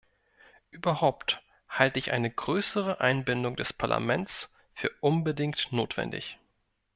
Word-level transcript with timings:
Überhaupt 0.71 1.43
halte 1.69 1.99
ich 1.99 2.11
eine 2.11 2.31
größere 2.31 3.01
Einbindung 3.01 3.55
des 3.55 3.71
Parlaments 3.71 4.51
für 4.73 4.89
unbedingt 4.99 5.71
notwendig. 5.71 6.39